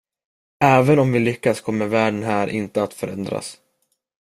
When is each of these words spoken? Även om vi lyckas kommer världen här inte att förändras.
Även 0.59 0.99
om 0.99 1.11
vi 1.11 1.19
lyckas 1.19 1.61
kommer 1.61 1.85
världen 1.85 2.23
här 2.23 2.47
inte 2.47 2.83
att 2.83 2.93
förändras. 2.93 3.57